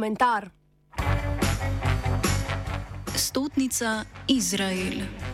komentar. 0.00 0.50
Stotnica 3.14 4.06
Izrael. 4.26 5.29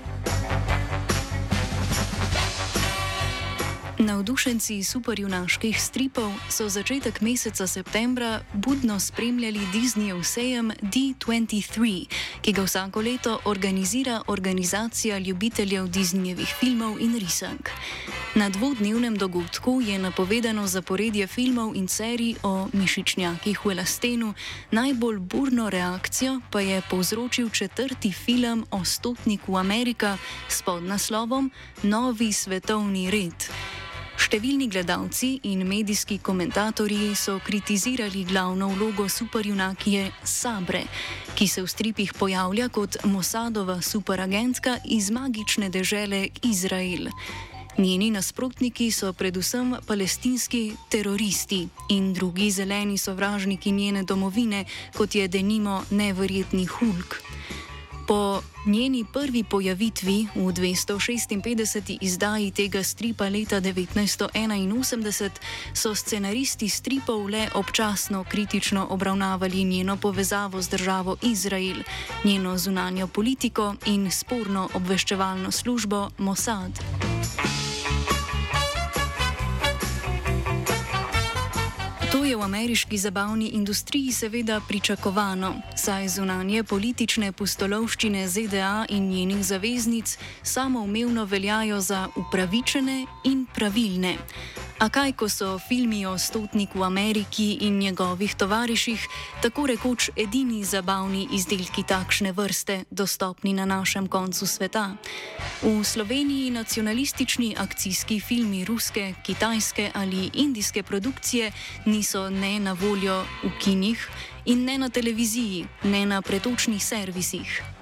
Navdušenci 3.99 4.85
superjunaških 4.85 5.81
stripov 5.81 6.29
so 6.53 6.69
začetek 6.69 7.21
meseca 7.21 7.67
septembra 7.67 8.41
budno 8.53 9.01
spremljali 9.01 9.61
Disneyjev 9.73 10.23
sejem 10.23 10.73
D23, 10.83 12.05
ki 12.43 12.53
ga 12.53 12.63
vsako 12.63 13.01
leto 13.01 13.39
organizira 13.45 14.21
organizacija 14.27 15.19
ljubiteljev 15.19 15.89
Disneyjevih 15.89 16.55
filmov 16.61 17.01
in 17.01 17.17
risank. 17.19 17.71
Na 18.35 18.49
dvodnevnem 18.49 19.17
dogodku 19.17 19.81
je 19.81 19.99
napovedano 19.99 20.67
zaporedje 20.67 21.27
filmov 21.27 21.77
in 21.77 21.89
serij 21.89 22.35
o 22.43 22.69
mišičnjakih 22.73 23.65
v 23.65 23.71
Elastenu, 23.71 24.35
najbolj 24.71 25.19
burno 25.19 25.71
reakcijo 25.71 26.41
pa 26.51 26.61
je 26.61 26.83
povzročil 26.91 27.49
četrti 27.51 28.13
film 28.13 28.67
o 28.71 28.85
stotniku 28.85 29.57
Amerika 29.57 30.19
s 30.49 30.63
podnaslovom 30.63 31.51
Novi 31.83 32.33
svetovni 32.33 33.11
red. 33.11 33.49
Številni 34.17 34.67
gledalci 34.73 35.37
in 35.51 35.61
medijski 35.69 36.17
komentatorji 36.25 37.13
so 37.15 37.37
kritizirali 37.45 38.25
glavno 38.25 38.71
vlogo 38.73 39.05
superjunakije 39.13 40.07
Sabre, 40.25 40.83
ki 41.37 41.47
se 41.47 41.63
v 41.63 41.69
stripih 41.69 42.15
pojavlja 42.17 42.71
kot 42.73 42.97
Mossadova 43.05 43.79
superagentka 43.85 44.79
iz 44.85 45.11
magične 45.13 45.69
dežele 45.69 46.29
Izrael. 46.49 47.13
Njeni 47.77 48.11
nasprotniki 48.11 48.89
so 48.91 49.13
predvsem 49.13 49.77
palestinski 49.87 50.73
teroristi 50.89 51.69
in 51.93 52.13
drugi 52.17 52.51
zeleni 52.51 52.99
sovražniki 52.99 53.71
njene 53.71 54.03
domovine, 54.03 54.65
kot 54.97 55.15
je 55.15 55.29
denimo 55.29 55.83
neverjetni 55.91 56.67
Hulk. 56.67 57.21
Po 58.07 58.43
njeni 58.67 59.05
prvi 59.13 59.45
pojavitvi 59.45 60.27
v 60.35 60.39
256. 60.39 61.99
izdaji 62.01 62.51
tega 62.51 62.83
stripa 62.83 63.29
leta 63.29 63.61
1981 63.61 65.31
so 65.75 65.95
scenaristi 65.95 66.69
stripov 66.69 67.29
le 67.31 67.49
občasno 67.55 68.25
kritično 68.25 68.87
obravnavali 68.91 69.65
njeno 69.65 69.97
povezavo 69.97 70.63
z 70.63 70.69
državo 70.69 71.17
Izrael, 71.23 71.83
njeno 72.25 72.59
zunanjo 72.59 73.07
politiko 73.07 73.75
in 73.87 74.11
sporno 74.11 74.69
obveščevalno 74.75 75.51
službo 75.51 76.11
Mossad. 76.19 77.16
Je 82.27 82.37
v 82.37 82.43
ameriški 82.43 82.99
zabavni 82.99 83.49
industriji 83.49 84.13
seveda 84.13 84.61
pričakovano, 84.69 85.55
saj 85.77 86.09
zunanje 86.09 86.65
politične 86.65 87.33
pustolovščine 87.33 88.29
ZDA 88.29 88.87
in 88.89 89.09
njenih 89.09 89.45
zaveznic 89.45 90.19
samoumevno 90.43 91.25
veljajo 91.25 91.81
za 91.81 92.09
upravičene 92.17 93.07
in 93.25 93.47
pravilne. 93.55 94.17
A 94.77 94.93
kaj, 94.93 95.17
ko 95.17 95.25
so 95.25 95.55
filmi 95.57 96.05
o 96.05 96.19
stotniku 96.19 96.83
Ameriki 96.85 97.65
in 97.65 97.79
njegovih 97.79 98.35
tovariših 98.37 99.07
tako 99.43 99.67
rekoč 99.67 100.11
edini 100.17 100.65
zabavni 100.65 101.29
izdelki 101.33 101.81
takšne 101.83 102.33
vrste, 102.33 102.85
dostopni 102.91 103.55
na 103.57 103.65
našem 103.65 104.05
koncu 104.07 104.47
sveta? 104.47 104.97
V 105.63 105.85
Sloveniji 105.85 106.51
nacionalistični 106.51 107.55
akcijski 107.59 108.21
filmi 108.21 108.65
ruske, 108.65 109.15
kitajske 109.25 109.91
ali 109.95 110.31
indijske 110.35 110.83
produkcije 110.83 111.53
niso 111.87 112.31
ne 112.31 112.61
na 112.61 112.73
voljo 112.73 113.25
v 113.45 113.51
kinih 113.61 114.09
in 114.45 114.65
ne 114.65 114.79
na 114.79 114.89
televiziji, 114.89 115.67
ne 115.85 116.07
na 116.07 116.23
pretočnih 116.23 116.85
servisih. 116.85 117.76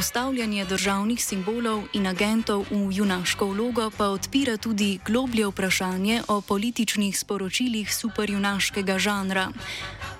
Postavljanje 0.00 0.64
državnih 0.64 1.24
simbolov 1.24 1.82
in 1.92 2.06
agentov 2.06 2.64
v 2.70 2.88
junaško 2.88 3.46
vlogo 3.52 3.90
pa 3.92 4.06
odpira 4.08 4.56
tudi 4.56 4.98
globlje 5.04 5.44
vprašanje 5.46 6.22
o 6.28 6.40
političnih 6.40 7.18
sporočilih 7.18 7.94
superjunaškega 7.94 8.96
žanra. 8.98 9.50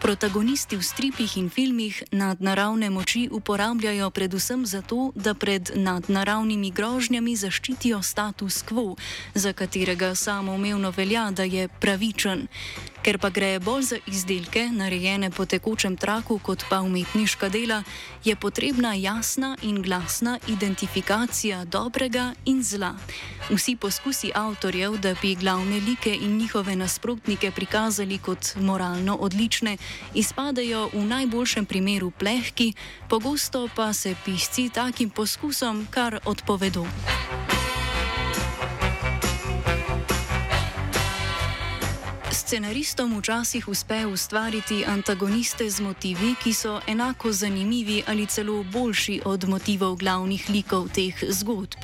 Protagonisti 0.01 0.77
v 0.77 0.83
stripih 0.85 1.37
in 1.37 1.49
filmih 1.49 2.03
nadnaravne 2.13 2.91
moči 2.91 3.29
uporabljajo 3.33 4.11
predvsem 4.11 4.67
zato, 4.67 5.13
da 5.15 5.35
pred 5.35 5.73
nadnaravnimi 5.75 6.71
grožnjami 6.71 7.37
zaščitijo 7.37 8.03
status 8.03 8.61
quo, 8.69 8.97
za 9.35 9.53
katerega 9.53 10.15
samoumevno 10.15 10.91
velja, 10.91 11.31
da 11.31 11.43
je 11.43 11.69
pravičen. 11.69 12.49
Ker 13.01 13.17
pa 13.19 13.31
gre 13.33 13.59
bolj 13.65 13.83
za 13.83 13.99
izdelke, 14.07 14.67
narejene 14.69 15.31
po 15.33 15.47
tekočem 15.49 15.97
traku, 15.97 16.37
kot 16.39 16.65
pa 16.69 16.83
umetniška 16.85 17.49
dela, 17.49 17.83
je 18.25 18.37
potrebna 18.37 18.93
jasna 18.95 19.57
in 19.63 19.81
glasna 19.83 20.39
identifikacija 20.49 21.65
dobrega 21.65 22.35
in 22.45 22.63
zla. 22.63 22.93
Vsi 23.49 23.77
poskusi 23.77 24.33
avtorjev, 24.35 24.99
da 25.01 25.15
bi 25.23 25.35
glavne 25.35 25.81
like 25.81 26.13
in 26.15 26.37
njihove 26.37 26.77
nasprotnike 26.77 27.51
prikazali 27.51 28.19
kot 28.19 28.55
moralno 28.57 29.17
odlične, 29.17 29.77
izpadajo 30.15 30.91
v 30.93 31.05
najboljšem 31.05 31.67
primeru 31.67 32.11
plehki, 32.11 32.73
pogosto 33.09 33.69
pa 33.75 33.93
se 33.93 34.15
pisci 34.25 34.69
takim 34.69 35.11
poskusom 35.11 35.87
kar 35.91 36.19
odpovedo. 36.25 36.87
Scenaristom 42.51 43.19
včasih 43.19 43.69
uspe 43.69 44.07
ustvariti 44.07 44.85
antagoniste 44.85 45.71
z 45.71 45.81
motivi, 45.81 46.35
ki 46.43 46.53
so 46.55 46.81
enako 46.87 47.33
zanimivi 47.33 48.03
ali 48.07 48.27
celo 48.27 48.63
boljši 48.63 49.21
od 49.25 49.49
motivov 49.49 49.95
glavnih 49.97 50.51
likov 50.51 50.89
teh 50.91 51.15
zgodb. 51.29 51.79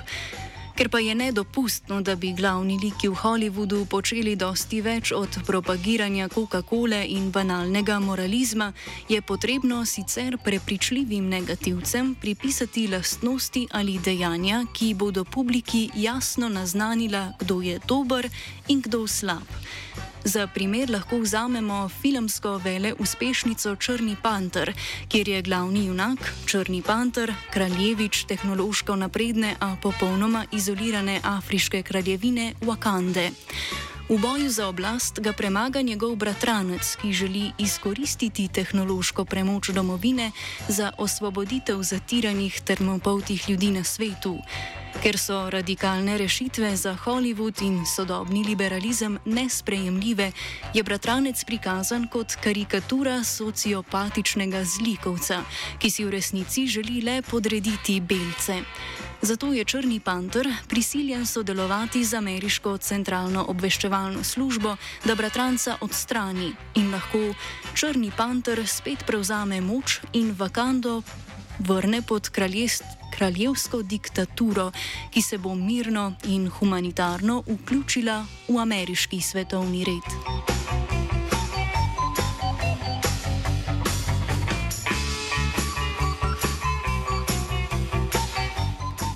Ker 0.74 0.88
pa 0.88 0.98
je 0.98 1.14
nedopustno, 1.14 2.00
da 2.02 2.16
bi 2.16 2.32
glavni 2.32 2.78
liki 2.82 3.08
v 3.08 3.14
Hollywoodu 3.14 3.84
počeli 3.86 4.34
dosti 4.36 4.80
več 4.82 5.12
od 5.12 5.38
propagiranja 5.46 6.28
Coca-Cole 6.28 7.04
in 7.08 7.30
banalnega 7.30 8.00
moralizma, 8.00 8.72
je 9.08 9.22
potrebno 9.22 9.84
sicer 9.86 10.38
prepričljivim 10.44 11.28
negativcem 11.28 12.14
pripisati 12.20 12.88
lastnosti 12.88 13.68
ali 13.70 13.98
dejanja, 13.98 14.64
ki 14.72 14.94
bodo 14.94 15.24
publiki 15.24 15.90
jasno 15.94 16.48
naznanila, 16.48 17.32
kdo 17.38 17.62
je 17.62 17.78
dober 17.86 18.28
in 18.68 18.82
kdo 18.82 19.06
slab. 19.06 19.46
Za 20.26 20.46
primer 20.46 20.90
lahko 20.90 21.20
vzamemo 21.22 21.88
filmsko 21.88 22.56
vele 22.58 22.94
uspešnico 22.98 23.76
Črni 23.76 24.16
panter, 24.22 24.72
kjer 25.08 25.28
je 25.28 25.42
glavni 25.42 25.84
junak 25.86 26.18
Črni 26.46 26.82
panter, 26.82 27.34
kraljevič 27.50 28.24
tehnološko 28.26 28.96
napredne, 28.96 29.54
a 29.60 29.76
popolnoma 29.82 30.44
izolirane 30.52 31.20
afriške 31.22 31.82
kraljevine 31.82 32.54
Wakande. 32.60 33.30
V 34.08 34.18
boju 34.18 34.50
za 34.50 34.66
oblast 34.68 35.20
ga 35.20 35.32
premaga 35.32 35.82
njegov 35.82 36.16
bratranec, 36.16 36.96
ki 37.02 37.12
želi 37.12 37.52
izkoristiti 37.58 38.48
tehnološko 38.48 39.24
premoč 39.24 39.70
domovine 39.70 40.32
za 40.68 40.90
osvoboditev 40.98 41.82
zatiranih 41.82 42.60
termopoltih 42.60 43.50
ljudi 43.50 43.70
na 43.70 43.84
svetu. 43.84 44.38
Ker 45.02 45.18
so 45.18 45.50
radikalne 45.50 46.18
rešitve 46.18 46.76
za 46.76 46.96
Hollywood 47.04 47.62
in 47.62 47.86
sodobni 47.86 48.44
liberalizem 48.44 49.18
nesprejemljive, 49.24 50.32
je 50.74 50.82
bratranec 50.82 51.44
prikazan 51.44 52.08
kot 52.08 52.34
karikatura 52.42 53.24
sociopatičnega 53.24 54.64
zlikovca, 54.64 55.42
ki 55.78 55.90
si 55.90 56.04
v 56.04 56.10
resnici 56.10 56.66
želi 56.66 57.02
le 57.04 57.22
podrediti 57.22 58.00
belce. 58.00 58.62
Zato 59.22 59.52
je 59.52 59.64
Črni 59.64 60.00
panter 60.00 60.48
prisiljen 60.68 61.26
sodelovati 61.26 62.04
z 62.04 62.14
ameriško 62.14 62.78
centralno 62.78 63.44
obveščevalno 63.48 64.24
službo, 64.24 64.76
da 65.04 65.14
bratranca 65.14 65.76
odstrani 65.80 66.52
in 66.74 66.90
lahko 66.92 67.34
Črni 67.74 68.10
panter 68.16 68.66
spet 68.66 69.06
prevzame 69.06 69.60
moč 69.60 70.00
in 70.12 70.34
vakando 70.38 71.02
vrne 71.58 72.02
pod 72.02 72.30
kraljevsko 73.16 73.82
diktaturo, 73.82 74.70
ki 75.10 75.22
se 75.22 75.38
bo 75.38 75.54
mirno 75.54 76.12
in 76.24 76.48
humanitarno 76.48 77.42
vključila 77.46 78.26
v 78.48 78.58
ameriški 78.58 79.20
svetovni 79.20 79.84
red. 79.84 80.55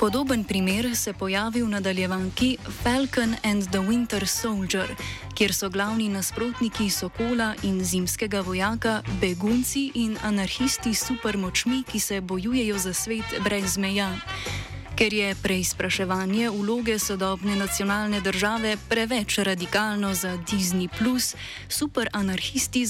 Podoben 0.01 0.45
primer 0.45 0.97
se 0.97 1.13
pojavi 1.13 1.63
v 1.63 1.69
nadaljevanki 1.69 2.57
Falcon 2.83 3.37
and 3.43 3.69
the 3.71 3.79
Winter 3.79 4.27
Soldier, 4.27 4.89
kjer 5.37 5.53
so 5.53 5.69
glavni 5.69 6.09
nasprotniki 6.09 6.91
Sokola 6.91 7.55
in 7.63 7.85
zimskega 7.85 8.41
vojaka 8.41 9.03
begunci 9.21 9.91
in 9.95 10.17
anarhisti 10.25 10.95
s 10.95 11.05
supermočmi, 11.05 11.83
ki 11.83 12.01
se 12.01 12.21
bojujejo 12.21 12.79
za 12.79 12.93
svet 12.93 13.45
brez 13.45 13.77
meja. 13.77 14.09
Ker 15.01 15.15
je 15.15 15.35
preizpraševanje 15.35 16.51
vloge 16.51 16.99
sodobne 16.99 17.57
nacionalne 17.57 18.21
države 18.21 18.77
preveč 18.89 19.39
radikalno 19.39 20.15
za 20.15 20.37
Disney, 20.37 20.89
superanarhisti 21.69 22.85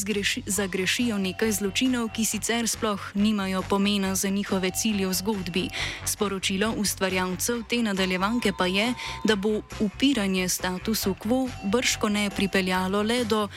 zagrešijo 0.46 1.18
nekaj 1.18 1.52
zločinov, 1.52 2.08
ki 2.10 2.24
sicer 2.24 2.68
sploh 2.68 3.14
nimajo 3.14 3.62
pomena 3.62 4.14
za 4.14 4.28
njihove 4.28 4.70
cilje 4.70 5.06
v 5.06 5.12
zgodbi. 5.14 5.68
Sporočilo 6.04 6.72
ustvarjalcev 6.76 7.62
te 7.70 7.78
nadaljevanke 7.82 8.52
pa 8.58 8.66
je, 8.66 8.94
da 9.24 9.36
bo 9.36 9.62
upiranje 9.80 10.48
statusu 10.48 11.14
quo 11.14 11.48
brško 11.62 12.08
ne 12.08 12.30
pripeljalo 12.30 13.02
le 13.02 13.24
do 13.24 13.48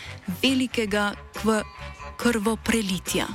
velikega 0.44 1.14
krvoprelitja. 2.18 3.26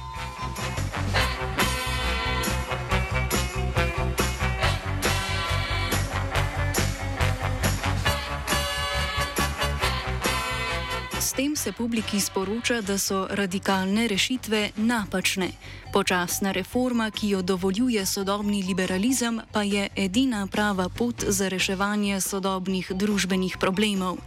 Tem 11.33 11.57
se 11.57 11.73
publiki 11.73 12.21
sporoča, 12.21 12.81
da 12.81 12.99
so 12.99 13.27
radikalne 13.31 14.09
rešitve 14.09 14.71
napačne. 14.77 15.51
Počasna 15.93 16.53
reforma, 16.53 17.11
ki 17.11 17.29
jo 17.29 17.43
dovoljuje 17.43 18.07
sodobni 18.07 18.63
liberalizem, 18.63 19.41
pa 19.53 19.63
je 19.63 19.89
edina 19.97 20.47
prava 20.47 20.89
pot 20.89 21.25
za 21.29 21.49
reševanje 21.49 22.21
sodobnih 22.21 22.93
družbenih 22.95 23.57
problemov. 23.61 24.19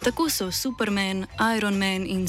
Tako 0.00 0.30
so 0.30 0.50
Superman, 0.52 1.26
Iron 1.56 1.74
Man 1.78 2.06
in 2.06 2.26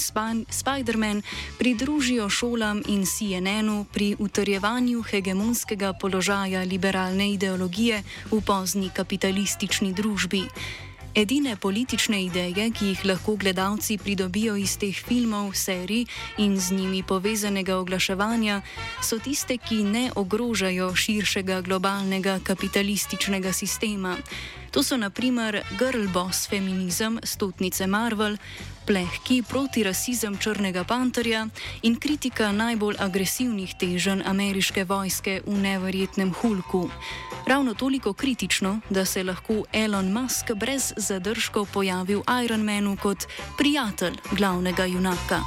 Spider-Man 0.50 1.22
pridružijo 1.58 2.30
šolam 2.30 2.84
in 2.88 3.06
CNN-u 3.06 3.86
pri 3.94 4.16
utrjevanju 4.20 5.02
hegemonskega 5.02 5.94
položaja 5.94 6.64
liberalne 6.64 7.32
ideologije 7.32 8.04
v 8.32 8.42
pozni 8.42 8.90
kapitalistični 8.90 9.94
družbi. 9.94 10.44
Edine 11.16 11.56
politične 11.56 12.24
ideje, 12.24 12.70
ki 12.72 12.86
jih 12.86 13.06
lahko 13.06 13.36
gledalci 13.36 13.98
pridobijo 13.98 14.56
iz 14.56 14.78
teh 14.80 14.96
filmov, 14.96 15.52
serij 15.54 16.06
in 16.38 16.56
z 16.60 16.72
njimi 16.72 17.04
povezanega 17.04 17.76
oglaševanja, 17.78 18.62
so 19.04 19.20
tiste, 19.20 19.58
ki 19.58 19.84
ne 19.84 20.06
ogrožajo 20.16 20.96
širšega 20.96 21.62
globalnega 21.62 22.40
kapitalističnega 22.44 23.52
sistema. 23.52 24.16
To 24.72 24.84
so 24.84 24.98
naprimer 24.98 25.64
Girl 25.78 26.08
Boss 26.14 26.48
feminizem, 26.48 27.20
stotnice 27.24 27.88
Marvel, 27.88 28.38
plehki 28.86 29.44
protirasizem 29.44 30.38
Črnega 30.38 30.84
panterja 30.84 31.48
in 31.82 32.00
kritika 32.00 32.52
najbolj 32.52 32.96
agresivnih 33.00 33.76
teženj 33.80 34.24
ameriške 34.26 34.84
vojske 34.84 35.42
v 35.46 35.58
neverjetnem 35.58 36.32
Hulku. 36.34 36.90
Ravno 37.48 37.74
toliko 37.74 38.14
kritično, 38.14 38.80
da 38.90 39.06
se 39.06 39.24
lahko 39.24 39.64
Elon 39.74 40.14
Musk 40.14 40.52
brez 40.56 40.94
zadržkov 40.98 41.68
pojavi 41.74 42.16
v 42.16 42.24
Iron 42.46 42.64
Manu 42.64 42.98
kot 43.02 43.28
prijatelj 43.58 44.16
glavnega 44.32 44.86
junaka. 44.86 45.44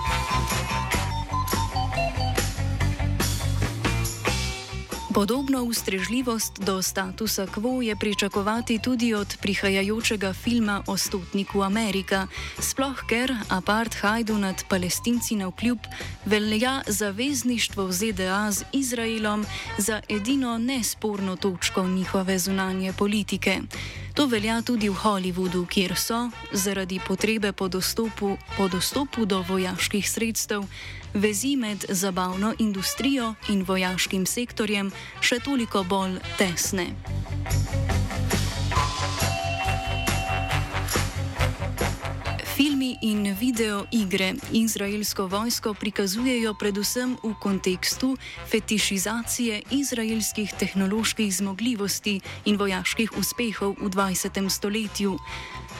Podobno 5.14 5.62
ustrežljivost 5.62 6.58
do 6.58 6.82
statusa 6.82 7.46
quo 7.46 7.82
je 7.82 7.96
pričakovati 7.96 8.78
tudi 8.78 9.14
od 9.14 9.36
prihajajočega 9.42 10.32
filma 10.32 10.82
o 10.86 10.96
stotniku 10.96 11.62
Amerika, 11.62 12.26
sploh 12.58 13.04
ker 13.08 13.34
apartheidu 13.48 14.38
nad 14.38 14.64
palestinci 14.68 15.36
na 15.36 15.46
vkljub 15.48 15.78
velja 16.24 16.82
zavezništvo 16.86 17.92
ZDA 17.92 18.50
z 18.52 18.64
Izraelom 18.72 19.46
za 19.78 20.00
edino 20.08 20.58
nesporno 20.58 21.36
točko 21.36 21.88
njihove 21.88 22.38
zunanje 22.38 22.92
politike. 22.92 23.60
To 24.14 24.26
velja 24.26 24.62
tudi 24.62 24.88
v 24.88 24.94
Hollywoodu, 24.94 25.66
kjer 25.66 25.96
so, 25.98 26.30
zaradi 26.52 27.00
potrebe 27.02 27.50
po 27.52 27.66
dostopu, 27.68 28.36
po 28.56 28.68
dostopu 28.68 29.26
do 29.26 29.42
vojaških 29.42 30.06
sredstev, 30.10 30.62
vezi 31.14 31.56
med 31.56 31.84
zabavno 31.88 32.54
industrijo 32.58 33.34
in 33.50 33.64
vojaškim 33.66 34.26
sektorjem 34.26 34.92
še 35.20 35.42
toliko 35.42 35.82
bolj 35.82 36.20
tesne. 36.38 36.94
In 43.00 43.36
video 43.40 43.84
igre 43.90 44.34
izraelsko 44.52 45.26
vojsko 45.26 45.74
prikazujejo 45.74 46.54
predvsem 46.54 47.16
v 47.22 47.34
kontekstu 47.42 48.16
fetišizacije 48.50 49.62
izraelskih 49.70 50.52
tehnoloških 50.58 51.34
zmogljivosti 51.34 52.20
in 52.44 52.56
vojaških 52.56 53.18
uspehov 53.18 53.74
v 53.80 53.90
20. 53.90 54.48
stoletju. 54.50 55.18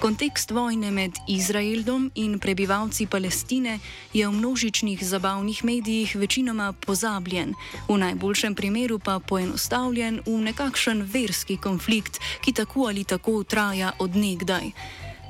Kontekst 0.01 0.51
vojne 0.51 0.91
med 0.91 1.13
Izraelom 1.29 2.11
in 2.15 2.39
prebivalci 2.39 3.07
Palestine 3.07 3.79
je 4.13 4.29
v 4.29 4.33
množičnih 4.33 5.05
zabavnih 5.05 5.65
medijih 5.65 6.17
večinoma 6.17 6.73
pozabljen, 6.73 7.55
v 7.89 7.99
najboljšem 7.99 8.55
primeru 8.55 8.99
pa 8.99 9.21
poenostavljen 9.21 10.21
v 10.27 10.41
nekakšen 10.41 11.03
verski 11.03 11.57
konflikt, 11.57 12.21
ki 12.45 12.53
tako 12.53 12.89
ali 12.89 13.05
tako 13.05 13.43
traja 13.45 13.93
odnegdaj. 13.99 14.73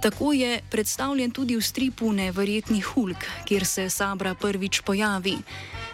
Tako 0.05 0.33
je 0.33 0.61
predstavljen 0.71 1.31
tudi 1.31 1.57
v 1.57 1.63
stripu 1.65 2.13
Neverjetni 2.13 2.81
Hulk, 2.81 3.25
kjer 3.45 3.65
se 3.65 3.91
Sabra 3.91 4.35
prvič 4.35 4.81
pojavi. 4.81 5.39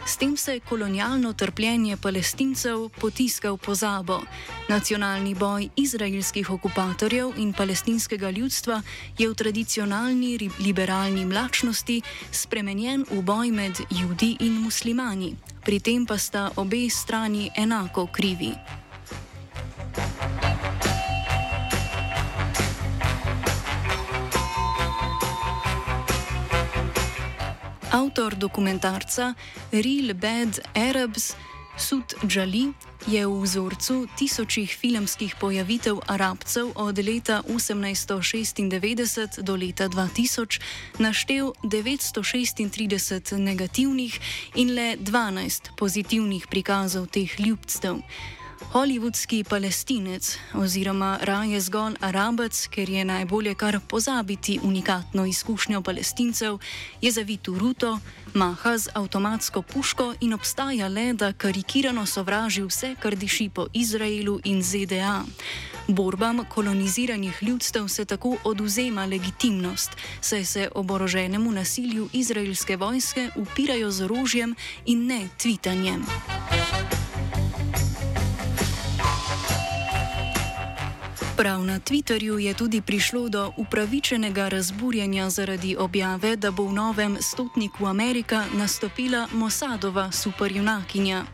S 0.07 0.17
tem 0.17 0.37
se 0.37 0.61
kolonialno 0.61 1.33
trpljenje 1.33 1.97
palestincev 1.97 2.89
potiska 3.01 3.53
v 3.53 3.57
pozabo. 3.57 4.19
Nacionalni 4.69 5.35
boj 5.35 5.69
izraelskih 5.77 6.51
okupatorjev 6.51 7.39
in 7.39 7.53
palestinskega 7.53 8.31
ljudstva 8.31 8.83
je 9.19 9.29
v 9.29 9.35
tradicionalni 9.35 10.51
liberalni 10.59 11.25
mlačnosti 11.25 12.03
spremenjen 12.33 13.07
v 13.11 13.23
boj 13.23 13.51
med 13.51 13.79
ljudi 14.01 14.37
in 14.41 14.59
muslimani. 14.59 15.37
Pri 15.63 15.81
tem 15.81 16.07
pa 16.07 16.19
sta 16.19 16.51
obe 16.57 16.91
strani 16.91 17.51
enako 17.57 18.09
krivi. 18.11 18.51
Avtor 27.91 28.35
dokumentarca 28.39 29.35
Real 29.73 30.15
Bad 30.15 30.61
Arabs 30.75 31.35
Sud 31.77 32.15
Džali 32.27 32.73
je 33.07 33.27
v 33.27 33.43
vzorcu 33.43 34.07
tisočih 34.19 34.77
filmskih 34.81 35.35
pojavitev 35.41 35.99
Arabcev 36.07 36.71
od 36.75 36.99
leta 36.99 37.43
1896 37.49 39.43
do 39.43 39.57
leta 39.57 39.89
2000 39.89 40.61
naštel 40.99 41.53
936 41.63 43.37
negativnih 43.39 44.21
in 44.55 44.75
le 44.75 44.97
12 44.97 45.75
pozitivnih 45.77 46.47
prikazov 46.47 47.07
teh 47.07 47.41
ljubstev. 47.41 47.97
Hollywoodski 48.73 49.45
palestinec 49.45 50.39
oziroma 50.55 51.19
raje 51.23 51.61
zgolj 51.61 51.97
arabec, 52.01 52.69
ker 52.69 52.91
je 52.91 53.05
najbolje 53.05 53.55
kar 53.55 53.81
pozabiti 53.89 54.61
unikatno 54.63 55.27
izkušnjo 55.27 55.83
palestincev, 55.83 56.59
je 57.01 57.13
zavit 57.13 57.49
v 57.49 57.59
ruto, 57.59 57.99
maha 58.35 58.79
z 58.79 58.89
avtomatsko 58.95 59.63
puško 59.63 60.15
in 60.21 60.35
obstaja 60.35 60.89
le, 60.89 61.13
da 61.13 61.33
karikirano 61.33 62.07
sovraži 62.07 62.63
vse, 62.63 62.95
kar 63.01 63.17
diši 63.17 63.49
po 63.49 63.67
Izraelu 63.73 64.41
in 64.45 64.63
ZDA. 64.63 65.25
Borbam 65.89 66.45
koloniziranih 66.49 67.43
ljudstev 67.43 67.89
se 67.89 68.05
tako 68.05 68.37
oduzema 68.45 69.07
legitimnost, 69.07 69.91
saj 70.21 70.45
se 70.45 70.69
oboroženemu 70.75 71.53
nasilju 71.53 72.09
izraelske 72.13 72.77
vojske 72.77 73.31
upirajo 73.37 73.91
z 73.91 74.05
orožjem 74.05 74.55
in 74.87 75.07
ne 75.07 75.29
tvitanjem. 75.39 76.07
Prav 81.41 81.65
na 81.65 81.81
Twitterju 81.81 82.39
je 82.39 82.55
tudi 82.55 82.81
prišlo 82.81 83.29
do 83.29 83.53
upravičenega 83.57 84.49
razburjenja 84.49 85.31
zaradi 85.31 85.77
objave, 85.77 86.37
da 86.37 86.51
bo 86.51 86.65
v 86.65 86.73
novem 86.73 87.17
stotniku 87.21 87.87
Amerika 87.87 88.45
nastopila 88.55 89.29
Mossadova 89.33 90.13
superjunakinja. 90.13 91.25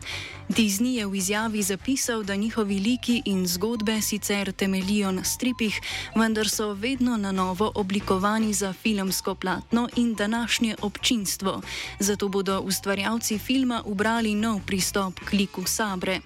Disney 0.49 0.95
je 0.95 1.07
v 1.07 1.15
izjavi 1.15 1.61
zapisal, 1.63 2.23
da 2.23 2.35
njihovi 2.35 2.79
liki 2.79 3.21
in 3.25 3.47
zgodbe 3.47 4.01
sicer 4.01 4.51
temelijo 4.51 5.11
na 5.11 5.23
stripih, 5.23 5.81
vendar 6.15 6.49
so 6.49 6.73
vedno 6.73 7.17
na 7.17 7.31
novo 7.31 7.71
oblikovani 7.75 8.53
za 8.53 8.73
filmsko 8.73 9.35
platno 9.35 9.89
in 9.95 10.13
današnje 10.13 10.75
občinstvo. 10.81 11.61
Zato 11.99 12.27
bodo 12.27 12.59
ustvarjalci 12.59 13.37
filma 13.37 13.83
ubrali 13.85 14.35
nov 14.35 14.61
pristop 14.65 15.19
k 15.19 15.33
liku 15.33 15.63
Sabre. 15.65 16.19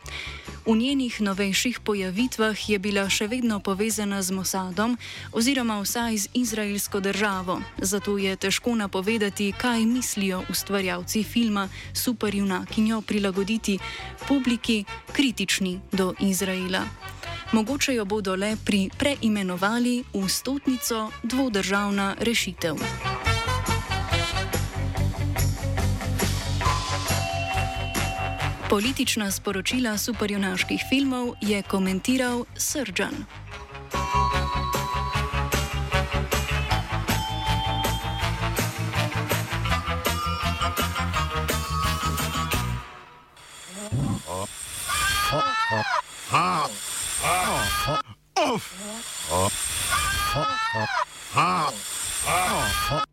V 0.65 0.75
njenih 0.75 1.21
novejših 1.21 1.79
pojavitvah 1.79 2.69
je 2.69 2.79
bila 2.79 3.09
še 3.09 3.25
vedno 3.27 3.59
povezana 3.59 4.21
z 4.21 4.29
Mossadom 4.31 4.93
oziroma 5.33 5.79
vsaj 5.81 6.17
z 6.17 6.29
izraelsko 6.37 7.01
državo, 7.01 7.61
zato 7.81 8.17
je 8.17 8.35
težko 8.35 8.75
napovedati, 8.75 9.53
kaj 9.57 9.85
mislijo 9.85 10.43
ustvarjalci 10.49 11.23
filma 11.23 11.69
Superjunakinjo 11.93 13.01
prilagoditi 13.01 13.79
publiki 14.27 14.85
kritični 15.11 15.79
do 15.91 16.13
Izraela. 16.19 16.85
Mogoče 17.51 17.95
jo 17.95 18.05
bodo 18.05 18.35
le 18.35 18.55
pri 18.65 18.89
preimenovali 18.97 20.03
v 20.13 20.29
stotnico 20.29 21.09
dvodržavna 21.23 22.15
rešitev. 22.19 23.10
Politična 28.71 29.31
sporočila 29.31 29.97
superjunaških 29.97 30.79
filmov 30.89 31.33
je 31.41 31.59
komentiral 31.63 32.45
Srdžan. 32.55 33.11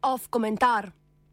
Off 0.02 0.28
komentar. 0.30 0.90